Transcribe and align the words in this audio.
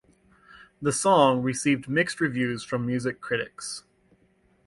The 0.81 0.91
song 0.91 1.43
received 1.43 1.87
mixed 1.87 2.19
reviews 2.19 2.63
from 2.63 2.87
music 2.87 3.21
critics. 3.21 3.83